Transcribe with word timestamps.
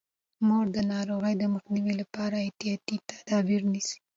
مور 0.47 0.65
د 0.75 0.77
ناروغۍ 0.93 1.33
مخنیوي 1.55 1.93
لپاره 2.01 2.35
احتیاطي 2.45 2.95
تدابیر 3.09 3.61
نیسي. 3.71 3.97